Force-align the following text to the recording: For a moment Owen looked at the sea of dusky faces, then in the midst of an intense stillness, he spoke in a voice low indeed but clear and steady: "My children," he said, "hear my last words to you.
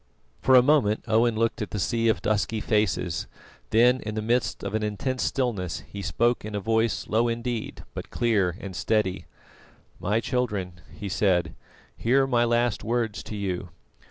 For 0.41 0.55
a 0.55 0.63
moment 0.63 1.03
Owen 1.07 1.35
looked 1.35 1.61
at 1.61 1.69
the 1.69 1.77
sea 1.77 2.07
of 2.07 2.23
dusky 2.23 2.59
faces, 2.59 3.27
then 3.69 3.99
in 3.99 4.15
the 4.15 4.21
midst 4.23 4.63
of 4.63 4.73
an 4.73 4.81
intense 4.81 5.21
stillness, 5.21 5.81
he 5.81 6.01
spoke 6.01 6.43
in 6.43 6.55
a 6.55 6.59
voice 6.59 7.05
low 7.07 7.27
indeed 7.27 7.83
but 7.93 8.09
clear 8.09 8.57
and 8.59 8.75
steady: 8.75 9.25
"My 9.99 10.19
children," 10.19 10.81
he 10.91 11.07
said, 11.07 11.53
"hear 11.95 12.25
my 12.25 12.45
last 12.45 12.83
words 12.83 13.21
to 13.21 13.35
you. 13.35 13.69